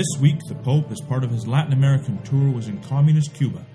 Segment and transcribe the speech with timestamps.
[0.00, 3.66] This week, the Pope, as part of his Latin American tour, was in communist Cuba.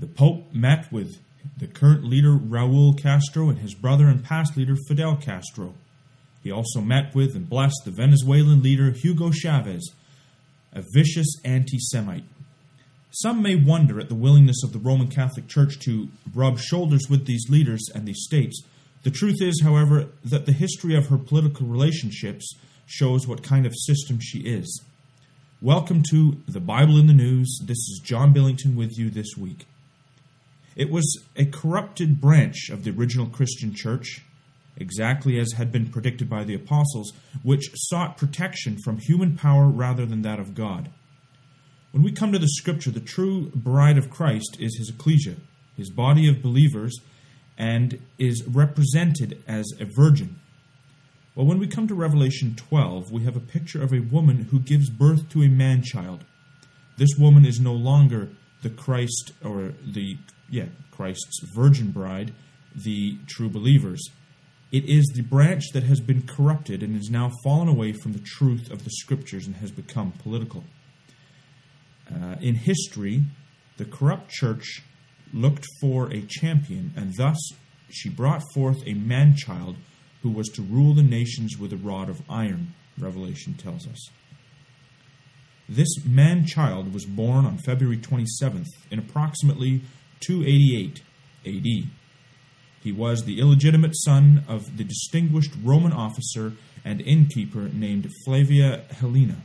[0.00, 1.18] The Pope met with
[1.56, 5.74] the current leader Raul Castro and his brother and past leader Fidel Castro.
[6.42, 9.92] He also met with and blessed the Venezuelan leader Hugo Chavez,
[10.72, 12.24] a vicious anti Semite.
[13.12, 17.26] Some may wonder at the willingness of the Roman Catholic Church to rub shoulders with
[17.26, 18.64] these leaders and these states.
[19.04, 23.76] The truth is, however, that the history of her political relationships shows what kind of
[23.76, 24.82] system she is.
[25.62, 27.60] Welcome to the Bible in the News.
[27.62, 29.66] This is John Billington with you this week.
[30.74, 34.22] It was a corrupted branch of the original Christian church,
[34.78, 40.06] exactly as had been predicted by the apostles, which sought protection from human power rather
[40.06, 40.88] than that of God.
[41.90, 45.36] When we come to the scripture, the true bride of Christ is his ecclesia,
[45.76, 46.98] his body of believers,
[47.58, 50.39] and is represented as a virgin.
[51.36, 54.58] Well, when we come to Revelation 12, we have a picture of a woman who
[54.58, 56.24] gives birth to a man child.
[56.96, 58.30] This woman is no longer
[58.62, 60.18] the Christ or the
[60.50, 62.34] yeah, Christ's virgin bride,
[62.74, 64.02] the true believers.
[64.72, 68.18] It is the branch that has been corrupted and is now fallen away from the
[68.18, 70.64] truth of the scriptures and has become political.
[72.12, 73.22] Uh, in history,
[73.76, 74.82] the corrupt church
[75.32, 77.38] looked for a champion, and thus
[77.88, 79.76] she brought forth a man child
[80.22, 84.10] who was to rule the nations with a rod of iron, Revelation tells us.
[85.68, 89.82] This man child was born on February 27th in approximately
[90.20, 91.02] 288
[91.46, 91.90] AD.
[92.82, 96.54] He was the illegitimate son of the distinguished Roman officer
[96.84, 99.42] and innkeeper named Flavia Helena.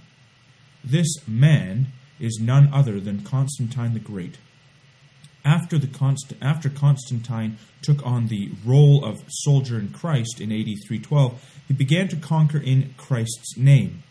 [0.83, 1.87] This man
[2.19, 4.37] is none other than Constantine the Great.
[5.45, 10.65] After, the Const- after Constantine took on the role of soldier in Christ in AD
[10.87, 14.01] 312, he began to conquer in Christ's name.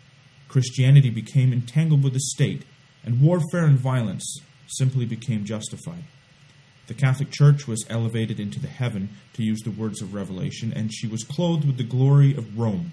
[0.49, 2.63] Christianity became entangled with the state,
[3.05, 6.05] and warfare and violence simply became justified.
[6.87, 10.95] The Catholic Church was elevated into the heaven, to use the words of Revelation, and
[10.95, 12.93] she was clothed with the glory of Rome.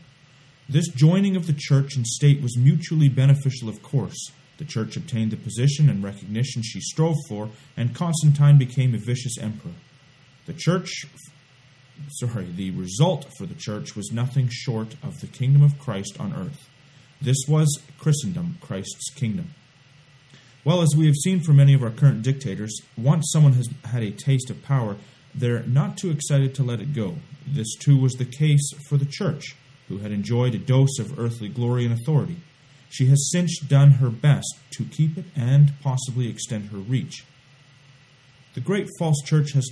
[0.68, 4.32] This joining of the church and state was mutually beneficial, of course.
[4.62, 9.40] The church obtained the position and recognition she strove for, and Constantine became a vicious
[9.40, 9.72] emperor.
[10.46, 11.08] The church,
[12.20, 16.36] sorry, the result for the church was nothing short of the kingdom of Christ on
[16.36, 16.70] earth.
[17.20, 19.56] This was Christendom, Christ's kingdom.
[20.64, 24.04] Well, as we have seen from many of our current dictators, once someone has had
[24.04, 24.98] a taste of power,
[25.34, 27.16] they're not too excited to let it go.
[27.48, 29.56] This too was the case for the church,
[29.88, 32.38] who had enjoyed a dose of earthly glory and authority.
[32.92, 37.24] She has since done her best to keep it and possibly extend her reach.
[38.54, 39.70] The great false church has,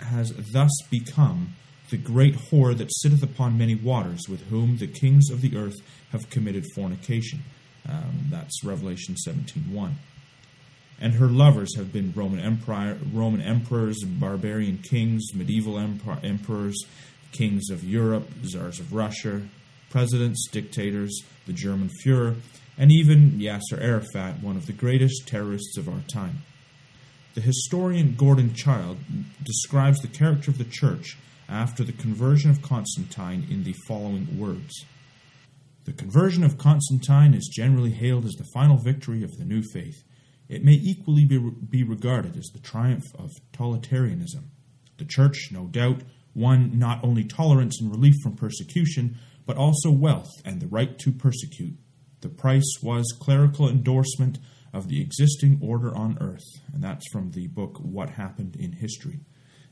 [0.00, 1.54] has thus become
[1.90, 5.76] the great whore that sitteth upon many waters, with whom the kings of the earth
[6.10, 7.44] have committed fornication.
[7.88, 9.92] Um, that's Revelation 17.1.
[11.00, 16.76] And her lovers have been Roman, empire, Roman emperors, barbarian kings, medieval emperors,
[17.30, 19.42] kings of Europe, czars of Russia,
[19.90, 22.36] presidents, dictators, the German Fuhrer,
[22.76, 26.42] and even Yasser Arafat, one of the greatest terrorists of our time.
[27.34, 28.98] The historian Gordon Childe
[29.42, 31.16] describes the character of the church
[31.48, 34.84] after the conversion of Constantine in the following words
[35.84, 40.02] The conversion of Constantine is generally hailed as the final victory of the new faith.
[40.48, 44.44] It may equally be, be regarded as the triumph of totalitarianism.
[44.96, 46.02] The church, no doubt,
[46.34, 49.16] won not only tolerance and relief from persecution,
[49.48, 51.78] but also wealth and the right to persecute.
[52.20, 54.38] The price was clerical endorsement
[54.74, 56.44] of the existing order on earth.
[56.70, 59.20] And that's from the book What Happened in History,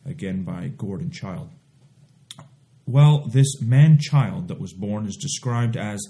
[0.03, 1.51] again by Gordon Childe.
[2.87, 6.03] Well, this man child that was born is described as,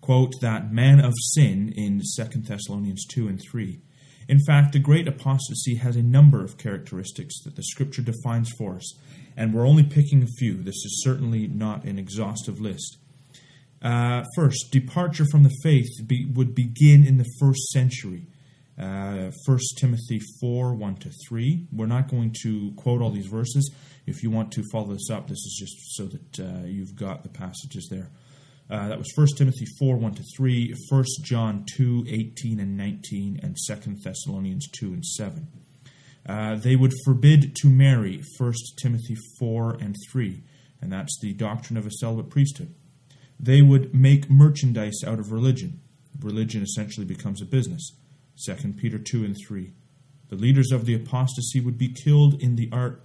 [0.00, 3.82] quote, that man of sin in 2 Thessalonians 2 and 3.
[4.28, 8.76] In fact, the great apostasy has a number of characteristics that the scripture defines for
[8.76, 8.94] us,
[9.36, 10.62] and we're only picking a few.
[10.62, 12.96] This is certainly not an exhaustive list.
[13.82, 18.26] Uh, first, departure from the faith be, would begin in the first century.
[18.78, 21.68] Uh, 1 Timothy 4 1 to 3.
[21.72, 23.70] We're not going to quote all these verses.
[24.06, 27.22] If you want to follow this up, this is just so that uh, you've got
[27.22, 28.10] the passages there.
[28.70, 33.40] Uh, that was 1 Timothy 4 1 to 3, 1 John 2 18 and 19,
[33.42, 35.48] and 2 Thessalonians 2 and 7.
[36.26, 40.42] Uh, they would forbid to marry 1 Timothy 4 and 3,
[40.80, 42.74] and that's the doctrine of a celibate priesthood.
[43.42, 45.80] They would make merchandise out of religion.
[46.20, 47.92] Religion essentially becomes a business.
[48.44, 49.72] 2 Peter 2 and 3.
[50.28, 53.02] The leaders of the apostasy would be killed in the art.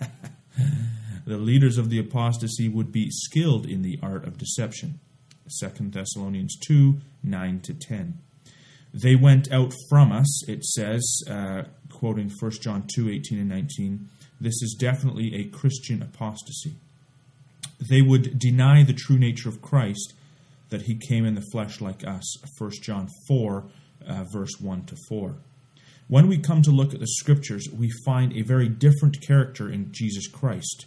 [1.26, 4.98] the leaders of the apostasy would be skilled in the art of deception.
[5.60, 8.18] 2 Thessalonians 2 9 to 10.
[8.92, 14.08] They went out from us, it says, uh, quoting 1 John 2 18 and 19.
[14.40, 16.74] This is definitely a Christian apostasy.
[17.78, 20.14] They would deny the true nature of Christ,
[20.70, 23.64] that he came in the flesh like us, 1 John 4,
[24.06, 25.36] uh, verse 1 to 4.
[26.08, 29.92] When we come to look at the scriptures, we find a very different character in
[29.92, 30.86] Jesus Christ.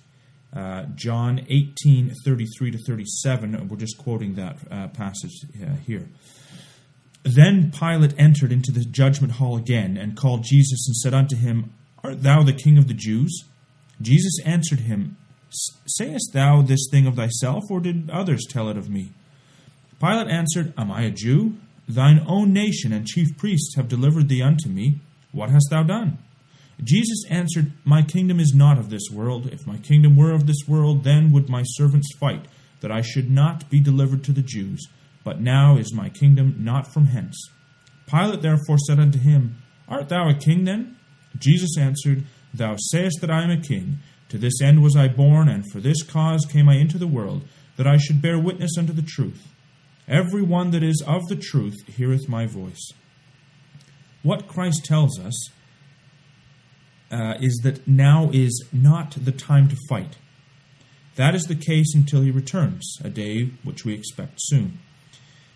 [0.53, 6.09] Uh, John 18, 33 to 37, we're just quoting that uh, passage uh, here.
[7.23, 11.73] Then Pilate entered into the judgment hall again, and called Jesus, and said unto him,
[12.03, 13.45] Art thou the king of the Jews?
[14.01, 15.17] Jesus answered him,
[15.51, 19.11] Sayest thou this thing of thyself, or did others tell it of me?
[19.99, 21.57] Pilate answered, Am I a Jew?
[21.87, 25.01] Thine own nation and chief priests have delivered thee unto me.
[25.31, 26.19] What hast thou done?
[26.83, 29.47] Jesus answered, My kingdom is not of this world.
[29.47, 32.47] If my kingdom were of this world, then would my servants fight,
[32.79, 34.87] that I should not be delivered to the Jews.
[35.23, 37.37] But now is my kingdom not from hence.
[38.07, 40.97] Pilate therefore said unto him, Art thou a king then?
[41.37, 43.99] Jesus answered, Thou sayest that I am a king.
[44.31, 47.43] To this end was I born, and for this cause came I into the world,
[47.75, 49.45] that I should bear witness unto the truth.
[50.07, 52.93] Every one that is of the truth heareth my voice.
[54.23, 55.49] What Christ tells us
[57.11, 60.15] uh, is that now is not the time to fight.
[61.15, 64.79] That is the case until he returns, a day which we expect soon.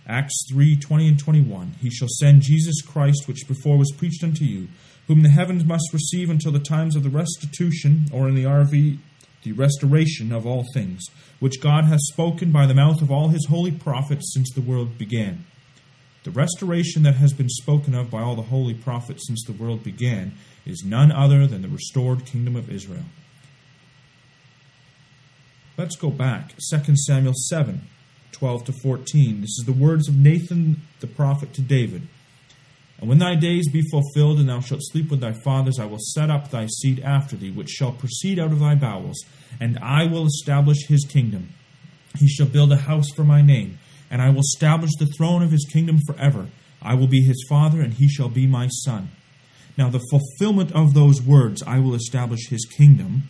[0.06, 1.76] Acts 3 20 and 21.
[1.82, 4.68] He shall send Jesus Christ, which before was preached unto you,
[5.08, 8.98] whom the heavens must receive until the times of the restitution, or in the RV,
[9.44, 11.04] the restoration of all things,
[11.40, 14.98] which God hath spoken by the mouth of all his holy prophets since the world
[14.98, 15.46] began.
[16.24, 19.84] The restoration that has been spoken of by all the holy prophets since the world
[19.84, 20.34] began
[20.66, 23.06] is none other than the restored kingdom of Israel.
[25.78, 26.54] Let's go back.
[26.72, 27.82] 2 Samuel 7
[28.32, 29.42] 12 to 14.
[29.42, 32.08] This is the words of Nathan the prophet to David.
[33.06, 36.00] And when thy days be fulfilled, and thou shalt sleep with thy fathers, I will
[36.00, 39.24] set up thy seed after thee, which shall proceed out of thy bowels,
[39.60, 41.50] and I will establish his kingdom.
[42.18, 43.78] He shall build a house for my name,
[44.10, 46.48] and I will establish the throne of his kingdom forever.
[46.82, 49.10] I will be his father, and he shall be my son.
[49.78, 53.30] Now, the fulfillment of those words, I will establish his kingdom,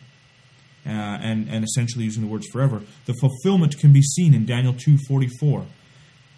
[0.85, 4.73] uh, and, and essentially using the words forever, the fulfillment can be seen in Daniel
[4.73, 5.65] 2.44.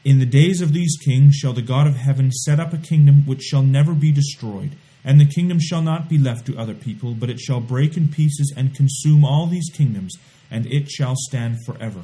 [0.07, 3.25] In the days of these kings shall the God of heaven set up a kingdom
[3.25, 4.71] which shall never be destroyed,
[5.03, 8.07] and the kingdom shall not be left to other people, but it shall break in
[8.07, 10.15] pieces and consume all these kingdoms,
[10.49, 12.03] and it shall stand forever.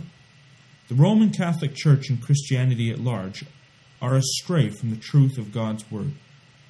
[0.89, 3.45] The Roman Catholic Church and Christianity at large
[4.01, 6.11] are astray from the truth of God's Word.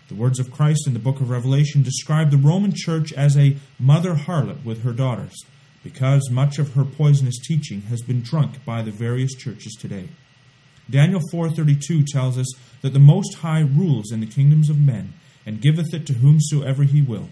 [0.10, 3.58] The words of Christ in the book of Revelation describe the Roman Church as a
[3.80, 5.44] mother harlot with her daughters,
[5.84, 10.10] because much of her poisonous teaching has been drunk by the various churches today.
[10.90, 15.14] Daniel 4:32 tells us that the most high rules in the kingdoms of men
[15.46, 17.30] and giveth it to whomsoever he will.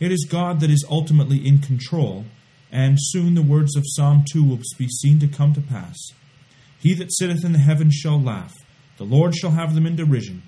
[0.00, 2.24] It is God that is ultimately in control,
[2.70, 5.96] and soon the words of Psalm 2 will be seen to come to pass.
[6.78, 8.54] He that sitteth in the heavens shall laugh,
[8.96, 10.42] the Lord shall have them in derision.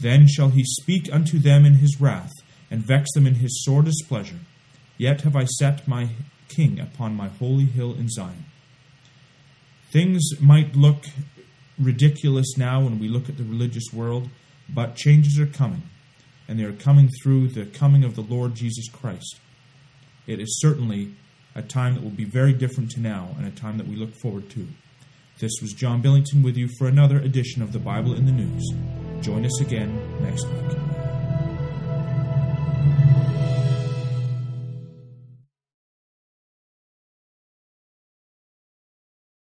[0.00, 2.32] Then shall he speak unto them in his wrath,
[2.70, 4.40] and vex them in his sore displeasure.
[4.98, 6.08] Yet have I set my
[6.48, 8.44] king upon my holy hill in Zion.
[9.90, 11.06] Things might look
[11.78, 14.28] ridiculous now when we look at the religious world,
[14.68, 15.82] but changes are coming,
[16.48, 19.38] and they are coming through the coming of the Lord Jesus Christ.
[20.26, 21.12] It is certainly
[21.54, 24.14] a time that will be very different to now, and a time that we look
[24.14, 24.66] forward to.
[25.38, 28.72] This was John Billington with you for another edition of the Bible in the News.
[29.20, 30.95] Join us again next week.